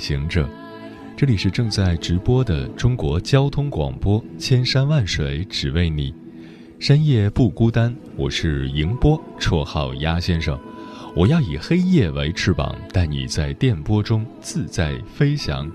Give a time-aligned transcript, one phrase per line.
[0.00, 0.48] 行者，
[1.14, 6.14] 这里是正在直播的中国交通广播，千山万水只为你，
[6.78, 7.94] 深夜不孤单。
[8.16, 10.58] 我是迎波，绰号鸭先生。
[11.14, 15.70] 我要以黑夜为翅膀，带你在电波中自在飞翔。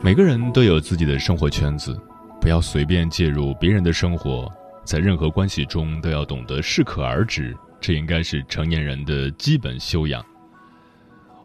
[0.00, 2.00] 每个人都有自己的生活圈子，
[2.40, 4.48] 不要随便介入别人的生活，
[4.84, 7.56] 在任何关系中都要懂得适可而止。
[7.80, 10.24] 这应该是成年人的基本修养。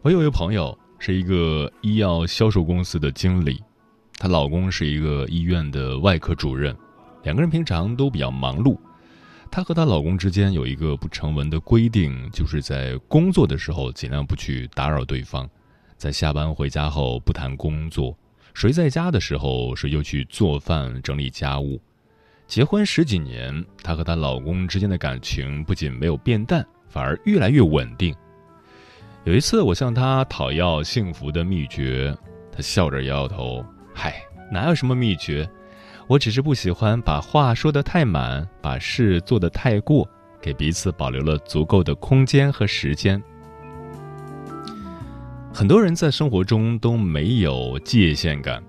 [0.02, 3.62] 我有一个朋友是一个医药销售公司的经理，
[4.18, 6.76] 她老公是一个医院的外科主任，
[7.22, 8.78] 两个人平常都比较忙碌。
[9.50, 15.48] 她和她老公之间有一个不成文的规定，就是在工作的时候尽量不去打扰对方，
[15.96, 18.16] 在下班回家后不谈工作，
[18.52, 21.80] 谁在家的时候谁就去做饭整理家务。
[22.46, 28.14] 结婚十几年，她和她老公之间的感情不仅没有变淡，反而越来越稳定。
[29.24, 32.14] 有一次，我向她讨要幸福的秘诀，
[32.52, 34.22] 她笑着摇摇头：“嗨，
[34.52, 35.48] 哪有什么秘诀？
[36.06, 40.06] 我只是不喜欢把话说得太满，把事做得太过，
[40.40, 43.20] 给彼此保留了足够的空间和时间。”
[45.52, 48.62] 很多人在生活中都没有界限感。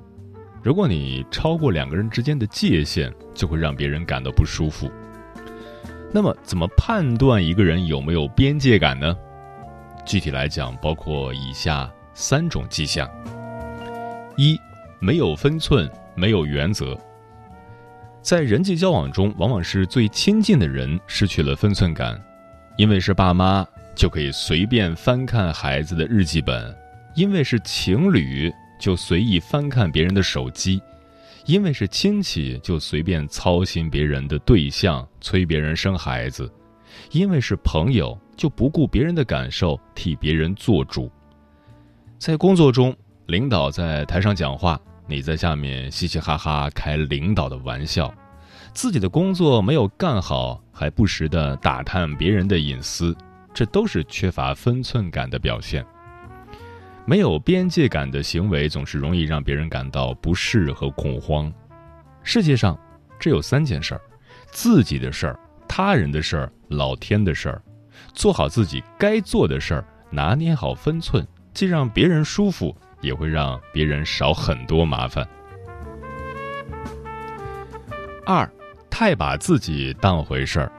[0.65, 4.91] 如果你超过两个人之间的界限，就会让别人感到不舒服。
[6.11, 9.15] 那么，怎么判断一个人有没有边界感呢？
[10.07, 13.07] 具体来讲，包括以下三种迹象：
[14.37, 14.59] 一、
[14.99, 16.97] 没有分寸，没有原则。
[18.23, 22.19] 在人际交往中，往往是最亲近的人失去了分寸感，
[22.75, 26.73] 因为是爸妈，就可以随便翻看孩子的日记本；
[27.13, 28.51] 因为是情侣。
[28.79, 30.81] 就随意翻看别人的手机，
[31.45, 36.45] 因为是亲戚就随便操心别人的对象，催别人生孩子；
[37.11, 41.11] 因为是朋友就不顾别人的感受，替别人做主。
[42.17, 42.95] 在工作中，
[43.27, 48.13] 领导在台上讲话，你在下面嘻嘻哈哈开领导的玩笑，
[48.73, 53.15] 自己的工作没有干好，还不时的打探别人的隐私，
[53.53, 55.85] 这都是缺乏分寸感的表现。
[57.07, 61.53] 没有边界感的行为总是容易让别人感到不适和恐慌。
[62.23, 62.77] 世界上
[63.19, 64.01] 只有三件事儿：
[64.51, 67.61] 自己的事儿、他人的事儿、老天的事儿。
[68.13, 75.25] 做好自己该做的事儿，拿捏好分寸，既让别人舒服，也会让别人少很多麻烦。
[78.25, 78.51] 二，
[78.89, 80.71] 太把自己当回事儿。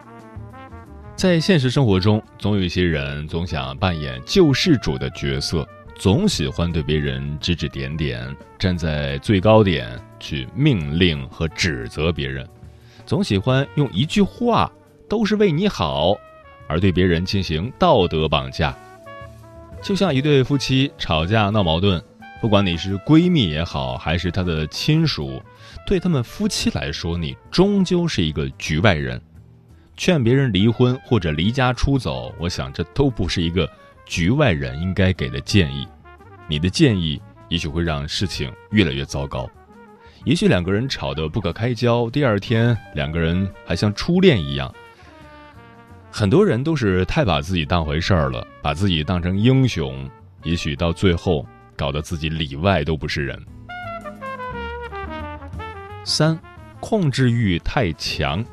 [1.14, 5.66] 在现实生活中，总有一些人总想扮演救世主的角色。
[5.98, 12.46] 总喜欢对别人指指点点，站在最高点去命令和指责别人，
[13.06, 14.70] 总喜欢用一句话
[15.08, 16.14] “都是为你好”，
[16.68, 18.76] 而对别人进行道德绑架。
[19.82, 22.02] 就像一对夫妻吵架闹矛盾，
[22.42, 25.42] 不管你是闺蜜也好，还是他的亲属，
[25.86, 29.20] 对他们夫妻来说，你终究是一个局外人。
[29.96, 33.66] 劝别人离婚或者离家出走，我想这都不是一个。
[34.06, 35.86] 局外人应该给的建议，
[36.48, 39.50] 你的建议也许会让事情越来越糟糕。
[40.24, 44.72] 也许两个人吵得不可开交，第二天两个人还像初恋一样。
[46.10, 50.08] 很多人都是太把自己当回事儿了，把自己当成英雄，
[50.44, 51.44] 也许到最后
[51.76, 53.40] 搞得自己里外都不是人。
[56.04, 56.38] 三，
[56.78, 58.44] 控制欲太强，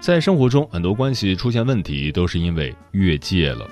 [0.00, 3.68] 在生活中很多关系出现问题，都是因为越界了。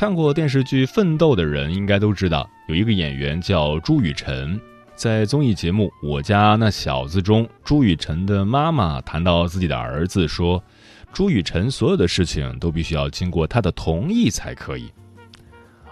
[0.00, 4.58] 看过电视剧《奋斗》的人应该都知道，有一个演员叫朱雨辰。
[4.94, 10.64] 在综艺节目《我家那小子》中，朱雨辰的妈妈谈到自己的儿子，说
[11.12, 14.90] ：“朱雨辰所有的事情都必须要经过他的同意才可以。”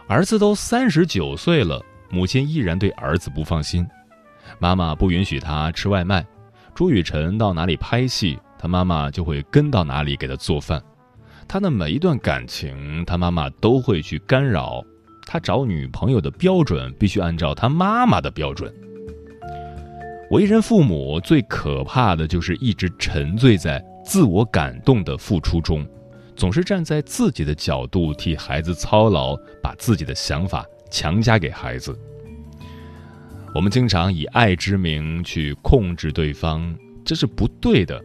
[0.09, 3.87] 儿子都三十九岁了，母亲依然对儿子不放心。
[4.59, 6.27] 妈妈不允许他吃外卖，
[6.75, 10.83] 朱雨辰到哪里拍戏，他妈妈就会跟到哪里给他做饭。
[11.49, 14.85] 他的每一段感情，他妈妈都会去干扰。
[15.27, 18.73] 他找女朋友的标准必须按照他妈妈的标准。
[20.31, 25.87] 为人父母最可怕的就是一直沉醉在自我感动的付出中，
[26.37, 31.99] 总是站在自己的角度替孩子操劳，把自己的想法强加给孩子。
[33.55, 37.99] 我们经常以爱之名去控制对方，这是不对的。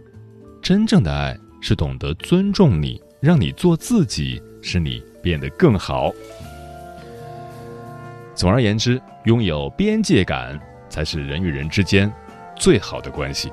[0.61, 6.11] 真正的爱是懂得尊重你，让你做自己，使你变得更好。
[8.35, 10.59] 总而言之，拥有边界感
[10.89, 12.11] 才是人与人之间
[12.57, 13.49] 最好的关系。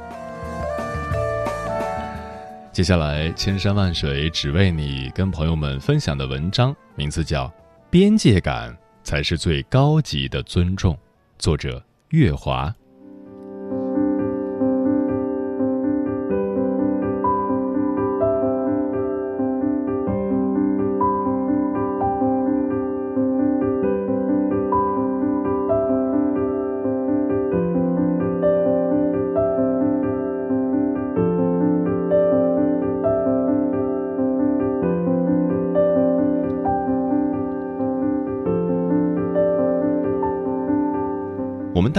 [2.73, 7.47] 接下来，千山万水只为你，跟朋友们分享的文章名字叫
[7.89, 10.95] 《边界感才是最高级的尊重》，
[11.39, 12.75] 作者月华。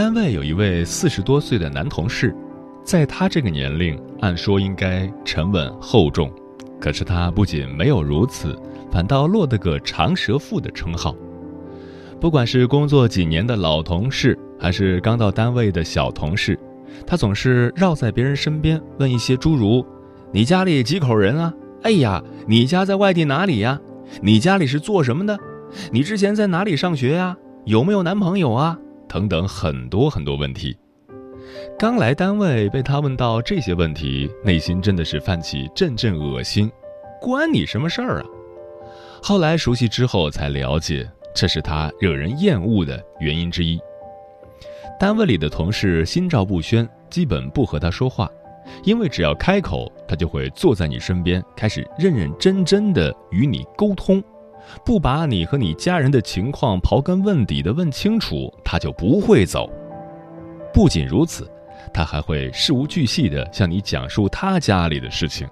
[0.01, 2.35] 单位有一位四十多岁的男同事，
[2.83, 6.33] 在他这个年龄，按说应该沉稳厚重，
[6.79, 8.59] 可是他不仅没有如此，
[8.91, 11.15] 反倒落得个长舌妇的称号。
[12.19, 16.57] 不管是工作几年的老同事，还是刚到单位的小同事，
[17.05, 19.85] 他总是绕在别人身边问一些诸如
[20.33, 21.53] ：“你家里几口人啊？
[21.83, 23.79] 哎呀，你家在外地哪里呀？
[24.19, 25.37] 你家里是做什么的？
[25.91, 27.37] 你之前在哪里上学呀？
[27.65, 28.79] 有没有男朋友啊？”
[29.11, 30.73] 等等，很多很多问题。
[31.77, 36.71] 刚来单位被他问到这些问题，内心真的是泛起阵阵恶心。
[37.19, 38.25] 关你什么事儿啊？
[39.21, 41.05] 后来熟悉之后才了解，
[41.35, 43.77] 这是他惹人厌恶的原因之一。
[44.97, 48.29] 单位里的同事心照不宣，基本不和他说话，
[48.85, 54.23] 因为只要开口，他就会坐在你身边，开始认认真真的与你沟通。
[54.85, 59.69] 不把你和你家人的情况刨根问底的问清楚，他就不会走。
[60.73, 61.49] 不仅如此，
[61.93, 65.47] 他还会事无巨细的向你讲述他家里的事情，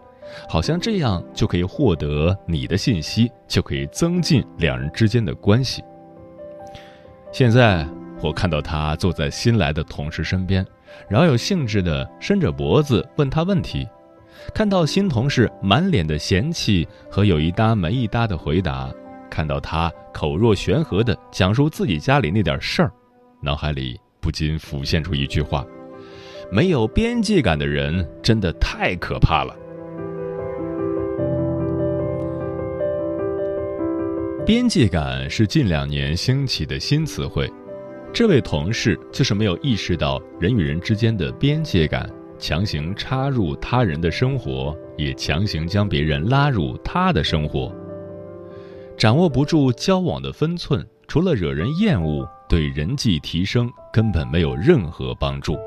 [0.48, 5.84] 好像这样就可以获得你的信息，就可以增进两人之间的关系。
[7.32, 7.86] 现在
[8.22, 10.66] 我看到他坐在新来的同事身边，
[11.08, 13.88] 饶有兴致的伸着脖子问他问题。
[14.54, 18.90] 看到新同事满脸的嫌弃和有一搭没一搭的回答，
[19.30, 22.92] 看到他口若悬河的讲述自己家里那点事儿，
[23.42, 25.66] 脑海里不禁浮现出一句话：
[26.52, 29.56] 没有边界感的人真的太可怕了。
[34.46, 37.48] 边界感是近两年兴起的新词汇，
[38.12, 42.10] 这位同事就是没有意识到人与人之间的边界感。
[42.40, 47.70] 强行插入他人的生活，也强行将别人拉入他的生活。
[49.00, 55.58] 掌握不住交往的分寸，除了惹人厌恶，对人际提升根本没有任何帮助。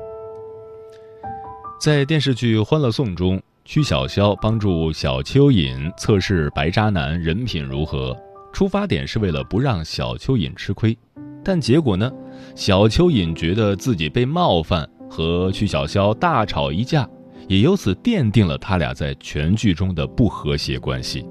[1.81, 8.15] 在电视剧《欢乐颂》中，曲筱绡帮助小蚯蚓测试白渣男人品如何，
[8.53, 10.95] 出发点是为了不让小蚯蚓吃亏，
[11.43, 12.11] 但结果呢？
[12.55, 14.87] 小蚯蚓觉得自己被冒犯。
[15.09, 17.07] 和曲筱绡大吵一架，
[17.47, 21.23] 也由此奠定了他俩在全剧中的不和谐关系。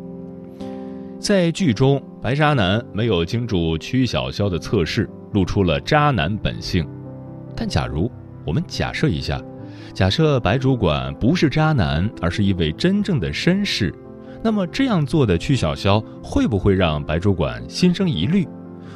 [1.23, 6.85] 在剧中，白渣男没有经住曲筱绡的测试，露出了渣男本性。
[7.55, 8.11] 但假如
[8.45, 9.41] 我们假设一下，
[9.95, 13.95] 假设白主管不是渣男，而是一位真正的绅士，
[14.43, 18.45] 那么这样做的曲筱绡会不会让白主管心生疑虑？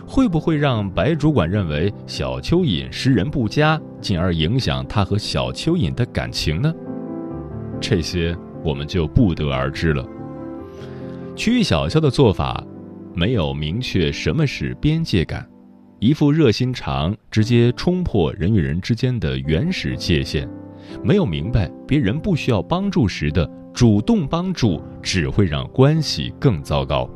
[0.04, 6.74] 会不会让白主管认为小蚯蚓识人不佳，进而影响他和小蚯蚓的感情呢？
[7.80, 10.04] 这些我们就不得而知了。
[11.36, 12.64] 曲筱绡的做法
[13.14, 15.46] 没有明确什么是边界感，
[16.00, 20.48] 一副热心肠直接冲破人与人之间的原始界限，
[21.04, 27.08] 没有明白别人不需要帮助时的主动帮助只会让关系更糟糕。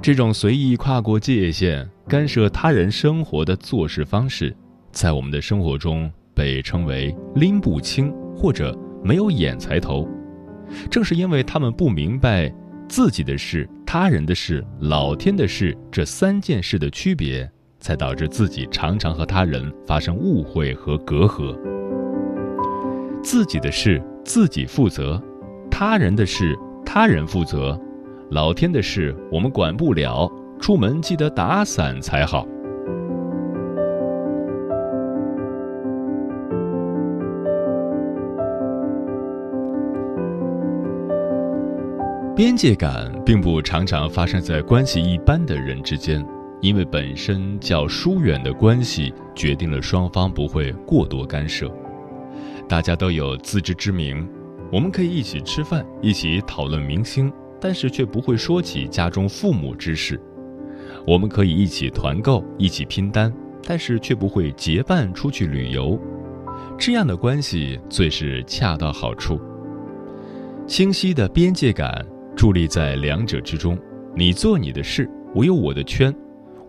[0.00, 4.54] 这种随意跨过界限、干涉他人生活的做事方式，
[4.92, 10.08] 在我们的生活中被称为“拎不清”或者“没有眼才头”。
[10.90, 12.52] 正是因为他们不明白
[12.88, 17.50] 自己的事、他人的事、老天的事这三件事的区别，
[17.80, 21.56] 才导致自己常常和他人发生误会和隔阂。
[23.22, 25.22] 自己的事自己负责，
[25.70, 27.78] 他人的事他人负责。
[28.30, 32.46] 老天的事我们管不了，出门记得打伞才好。
[42.36, 46.26] 边界感并不常常发生在关系一般的人之间，
[46.60, 51.72] 因为本身较疏远的关系决定了双方不会过多干涉。
[52.68, 54.28] 大家都有自知之明，
[54.72, 60.20] 我们可以一起吃饭，一起讨论明星，但是却不会说起家中父母之事。
[61.06, 63.32] 我们可以一起团购，一起拼单，
[63.64, 65.96] 但是却不会结伴出去旅游。
[66.76, 69.40] 这样的关系最是恰到好处。
[70.66, 72.04] 清晰的边界感
[72.36, 73.78] 伫立在两者之中，
[74.14, 76.14] 你做你的事，我有我的圈。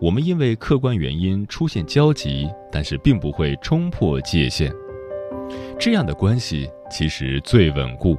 [0.00, 4.72] 我们因为客观原因出现交集，但是并不会冲破界限。
[5.78, 8.16] 这样的关系其实最稳固，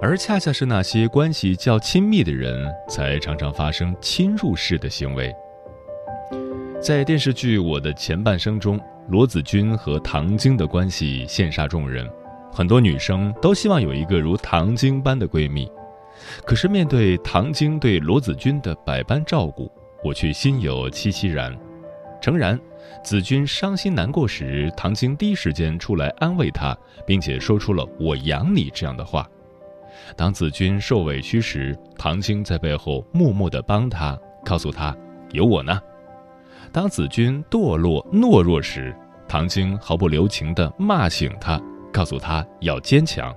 [0.00, 5.34] 而恰恰是那些关系较亲密的人，才常常发生侵入式的行为。
[6.80, 8.78] 在电视剧《我的前半生》中，
[9.08, 12.08] 罗子君和唐晶的关系羡煞众人，
[12.52, 15.70] 很多女生都希望有一个如唐晶般的闺蜜。
[16.44, 19.70] 可是面对唐晶对罗子君的百般照顾，
[20.02, 21.56] 我却心有戚戚然。
[22.20, 22.58] 诚然。
[23.02, 29.28] 子君伤心难过时，唐晶第一时间出来安慰他，并且说出了“我养你”这样的话。
[30.16, 34.96] 当子君受委屈时，唐晶在背后默默地帮他，告诉他
[35.32, 35.80] “有我呢”。
[36.72, 38.94] 当子君堕落懦弱时，
[39.26, 41.60] 唐晶毫不留情地骂醒他，
[41.92, 43.34] 告诉他要坚强。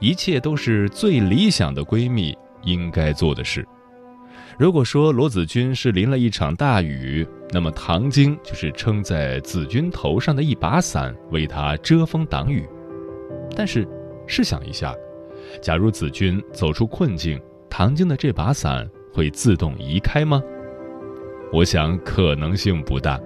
[0.00, 3.66] 一切都是最理想的闺蜜应该做的事。
[4.58, 12.66] 如果说罗子君是淋了一场大雨，那么唐晶就是撑在子君头上的一把伞，为他遮风挡雨。
[13.56, 13.86] 但是，
[14.26, 14.94] 试想一下，
[15.62, 20.42] 假如子君走出困境，唐晶的这把伞会自动移开吗？
[21.52, 23.18] 我想可能性不大，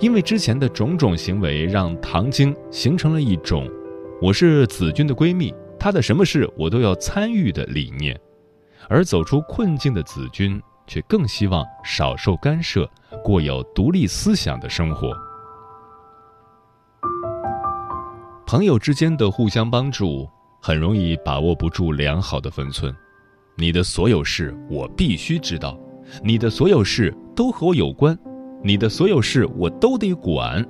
[0.00, 3.70] 因为之前的种种行为让唐晶形成了一种
[4.20, 8.18] “我是子君的闺蜜，她的什么事我都要参与”的理念。
[8.88, 12.88] 而走出困境的子君，却更希望少受干涉，
[13.22, 15.12] 过有独立思想的生活。
[18.44, 20.28] 朋友之间的互相帮助，
[20.60, 22.92] 很容易把握不住良好的分寸。
[23.56, 25.78] 你的所有事我必须知道，
[26.24, 28.18] 你的所有事都和我有关，
[28.64, 30.66] 你的所有事我都得管。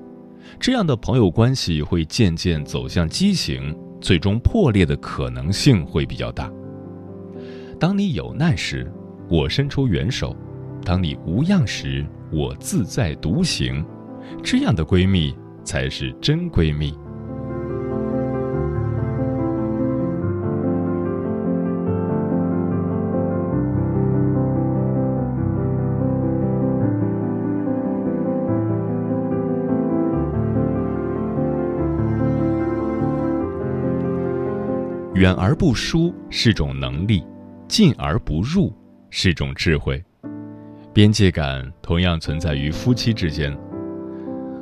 [0.59, 6.50] 这样的朋友关系会渐渐走向畸形，最终破裂的可能性会比较大。
[7.78, 8.90] 当你有难时，
[9.28, 10.35] 我伸出援手；
[10.85, 13.85] 当你无恙时，我自在独行。
[14.42, 16.92] 这样的闺蜜才是真闺蜜。
[35.18, 37.25] 远而不疏是种能力。
[37.66, 38.72] 进而不入
[39.10, 40.02] 是种智慧，
[40.94, 43.54] 边界感同样存在于夫妻之间。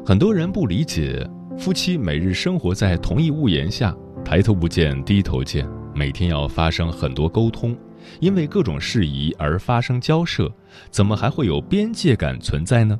[0.04, 1.24] 很多人不理解，
[1.56, 3.94] 夫妻每日生活在同一屋檐下，
[4.24, 7.76] 抬头不见低头见，每天要发生很多沟通，
[8.18, 10.50] 因为各种事宜而发生交涉，
[10.90, 12.98] 怎么还会有边界感存在呢？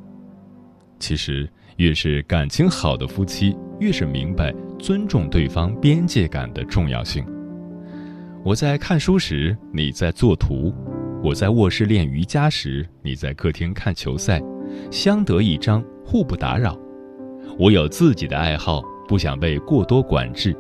[1.01, 7.27] 其实，越是感情好的夫妻，越是明白尊重对方边界感的重要性。
[8.47, 10.73] 我在看书时，你在作图；
[11.21, 14.41] 我在卧室练瑜伽时，你在客厅看球赛，
[14.89, 16.79] 相得益彰，互不打扰。
[17.59, 20.53] 我有自己的爱好，不想被过多管制；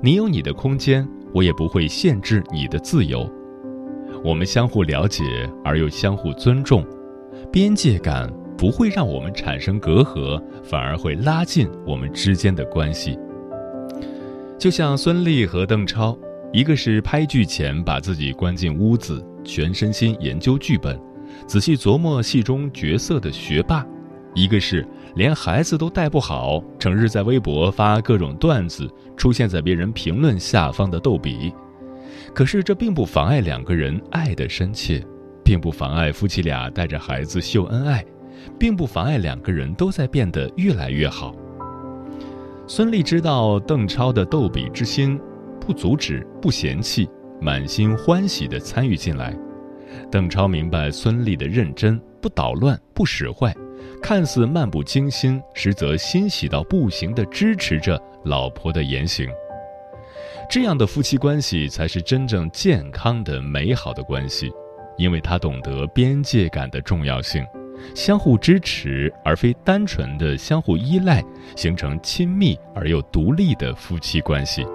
[0.00, 3.28] 你有你的空间，我也不会限制你的自由。
[4.22, 5.24] 我们相互了解
[5.64, 6.86] 而又相互尊重，
[7.50, 13.18] 边界感不会让我们产生隔阂，反而会拉近我们之间的关系。
[14.56, 16.16] 就像孙俪和邓超。
[16.54, 20.96] 一个是拍剧前把自己关进屋子，全身心研究剧本，
[21.48, 23.84] 仔细琢磨戏中角色的学霸；
[24.36, 31.52] 一个是连孩子都带不好，整日在微博发各种段子，出现在别人评论下方的逗比。
[32.32, 35.04] 可是这并不妨碍两个人爱的深切，
[35.42, 38.04] 并不妨碍夫妻俩带着孩子秀恩爱，
[38.56, 41.34] 并不妨碍两个人都在变得越来越好。
[42.68, 45.20] 孙俪知道邓超的逗比之心。
[45.66, 47.08] 不阻止，不嫌弃，
[47.40, 49.34] 满心欢喜地参与进来。
[50.10, 53.54] 邓超明白孙俪的认真，不捣乱，不使坏，
[54.02, 59.28] 看似漫不经心，实则欣喜到不行地支持着老婆的言行。
[60.50, 64.52] 这样的夫妻关系才是真正健康的、美好的关系，
[64.98, 67.42] 因为他懂得边界感的重要性，
[67.94, 71.24] 相互支持而非单纯的相互依赖，
[71.56, 74.66] 形成亲密而又独立的夫妻关系。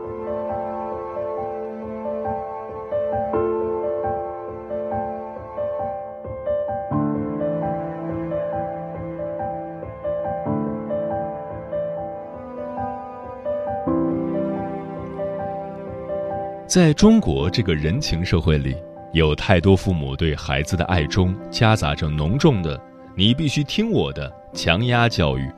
[16.69, 18.77] 在中国这个人情社会里，
[19.11, 22.79] 有太多父母对孩子的爱中夹杂着浓重的
[23.17, 25.51] “你必须听我的”强压教育，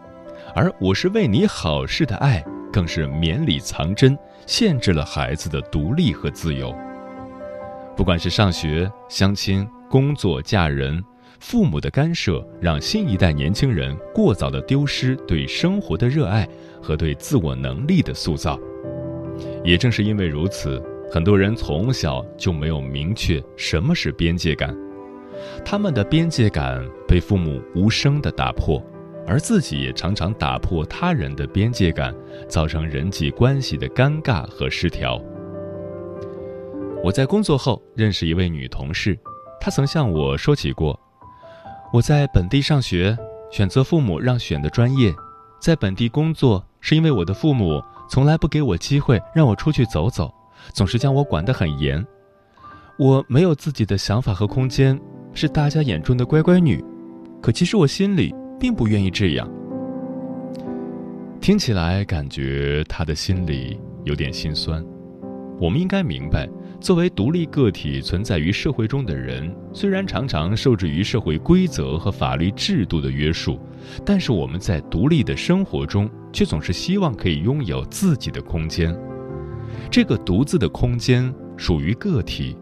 [0.55, 2.41] 而“我是为你好事”的爱
[2.71, 6.73] 更是绵里藏针，限制了孩子的独立和自由。
[7.93, 11.03] 不管是上学、相亲、工作、嫁人，
[11.41, 16.47] 父母的干涉让新一代年轻人过早的丢失对生活的热爱
[16.81, 18.57] 和对自我能力的塑造。
[19.61, 20.81] 也正是因为如此。
[21.13, 24.73] 很多人从小就没有明确什么是边界感，
[25.65, 28.81] 他们的边界感被父母无声的打破，
[29.27, 32.15] 而自己也常常打破他人的边界感，
[32.47, 35.21] 造成人际关系的尴尬和失调。
[37.03, 39.19] 我在工作后认识一位女同事，
[39.59, 40.97] 她曾向我说起过：
[41.91, 43.17] 我在本地上学，
[43.51, 45.13] 选择父母让选的专业，
[45.59, 50.33] 在本地工作是因为我的父母从来不给我机会让我出去走走。
[50.73, 52.05] 总是将我管得很严，
[52.97, 54.99] 我没有自己的想法和空间，
[55.33, 56.83] 是大家眼中的乖乖女。
[57.41, 59.49] 可其实我心里并不愿意这样。
[61.39, 64.85] 听起来感觉他的心里有点心酸。
[65.59, 66.49] 我们应该明白，
[66.79, 73.59] 作为独立个体存在于社会中的人，虽然常常受制于社会规则和法律制度的约束，
[74.03, 78.95] 但是我们在独立的生活中，却总是希望可以拥有自己的空间。
[79.89, 82.55] 这个独自的空间属于个体，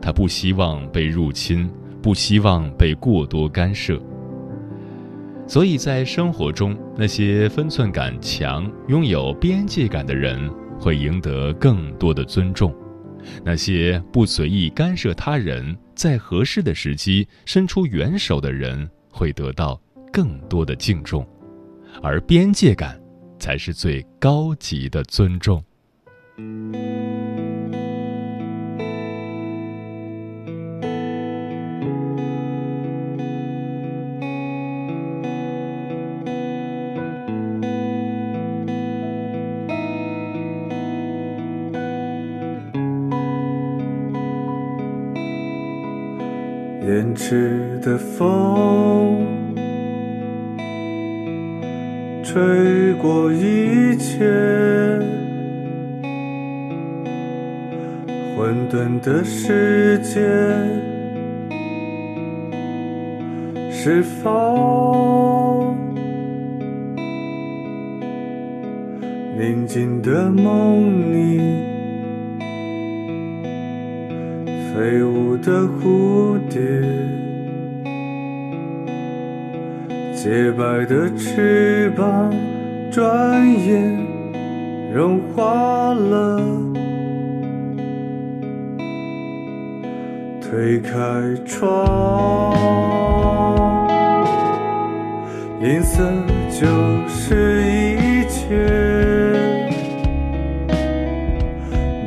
[0.00, 1.70] 他不希望被入侵，
[2.02, 4.00] 不希望被过多干涉。
[5.46, 12.70] 所以在生活中，那些分寸感强、拥有边界感的人会赢得更多的尊重；
[13.44, 19.78] 那些不随意干涉他人，在合适的时机伸出援手的人会得到
[20.12, 21.26] 更多的敬重。
[22.02, 22.98] 而边界感，
[23.38, 25.62] 才是最高级的尊重。
[26.36, 26.42] 延
[47.14, 49.24] 迟的风，
[52.22, 55.23] 吹过一切。
[58.44, 60.20] 混沌的世界，
[63.70, 65.74] 是否
[69.38, 71.40] 宁静的梦里，
[74.74, 76.60] 飞舞的蝴蝶，
[80.12, 82.30] 洁白的翅膀，
[82.90, 83.96] 转眼
[84.92, 86.83] 融化了。
[90.54, 90.88] 推开
[91.44, 92.54] 窗，
[95.60, 96.04] 颜色
[96.48, 96.64] 就
[97.08, 97.64] 是
[97.96, 98.54] 一切。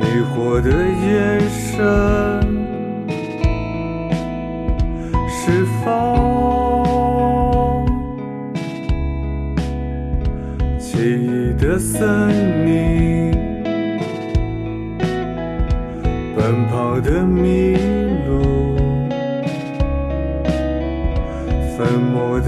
[0.32, 1.76] 惑的眼神，
[5.28, 5.86] 释放
[10.78, 13.37] 奇异的森林，
[16.48, 17.76] 奔跑的迷。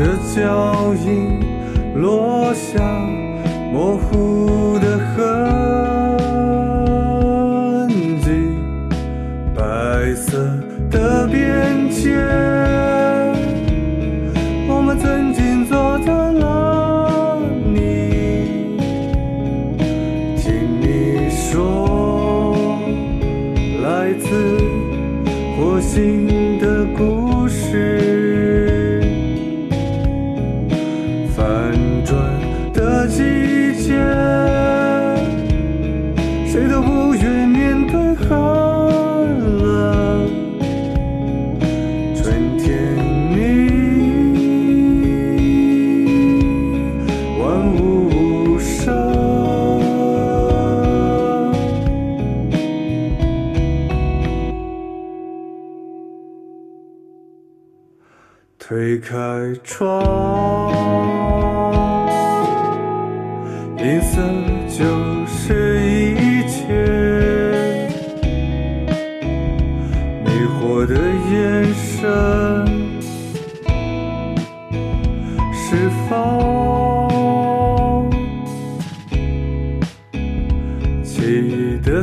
[0.01, 1.41] 的脚印
[1.97, 2.81] 落下
[3.71, 5.21] 模糊的痕
[8.21, 8.31] 迹，
[9.55, 10.39] 白色
[10.91, 12.17] 的边界，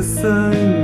[0.00, 0.77] 的森林？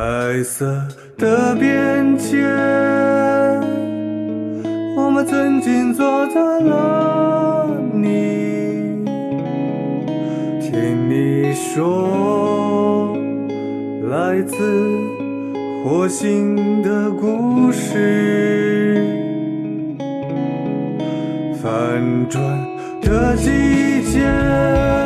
[0.00, 0.64] 白色
[1.18, 2.42] 的边界，
[4.96, 9.04] 我们曾经坐在了你，
[10.58, 13.14] 听你说
[14.08, 14.56] 来自
[15.84, 19.04] 火星的故事，
[21.62, 22.42] 反转
[23.02, 24.99] 的季节。